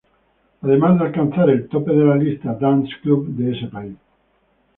Además 0.63 0.97
de 0.97 1.05
alcanzar 1.05 1.47
el 1.51 1.67
tope 1.69 1.91
de 1.93 2.03
la 2.03 2.15
lista 2.15 2.55
"dance 2.55 2.89
club" 3.03 3.27
de 3.35 3.51
ese 3.55 3.67
país. 3.67 3.97